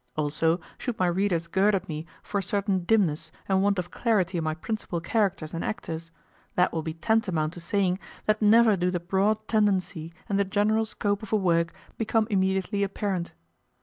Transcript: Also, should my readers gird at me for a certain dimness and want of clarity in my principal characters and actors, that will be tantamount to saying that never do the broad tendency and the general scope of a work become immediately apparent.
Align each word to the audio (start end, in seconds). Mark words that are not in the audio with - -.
Also, 0.15 0.59
should 0.79 0.97
my 0.97 1.05
readers 1.05 1.45
gird 1.45 1.75
at 1.75 1.87
me 1.87 2.07
for 2.23 2.39
a 2.39 2.41
certain 2.41 2.85
dimness 2.85 3.31
and 3.47 3.61
want 3.61 3.77
of 3.77 3.91
clarity 3.91 4.39
in 4.39 4.43
my 4.43 4.55
principal 4.55 4.99
characters 4.99 5.53
and 5.53 5.63
actors, 5.63 6.09
that 6.55 6.73
will 6.73 6.81
be 6.81 6.95
tantamount 6.95 7.53
to 7.53 7.59
saying 7.59 7.99
that 8.25 8.41
never 8.41 8.75
do 8.75 8.89
the 8.89 8.99
broad 8.99 9.47
tendency 9.47 10.11
and 10.27 10.39
the 10.39 10.43
general 10.43 10.85
scope 10.85 11.21
of 11.21 11.31
a 11.31 11.35
work 11.37 11.71
become 11.99 12.25
immediately 12.31 12.81
apparent. 12.81 13.33